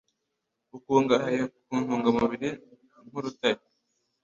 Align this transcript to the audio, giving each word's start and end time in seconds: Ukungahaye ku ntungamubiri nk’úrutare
Ukungahaye 0.77 1.41
ku 1.65 1.73
ntungamubiri 1.83 2.49
nk’úrutare 3.05 3.61